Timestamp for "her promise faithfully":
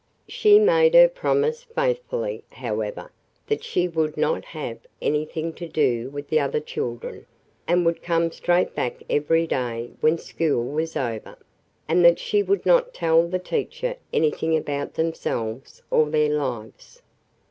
0.95-2.43